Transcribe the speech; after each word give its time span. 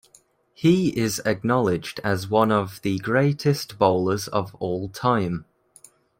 He 0.55 0.97
is 0.99 1.19
acknowledged 1.27 1.99
as 2.03 2.27
one 2.27 2.51
of 2.51 2.81
the 2.81 2.97
greatest 2.97 3.77
bowlers 3.77 4.27
of 4.27 4.55
all 4.55 4.89
time. 4.89 5.45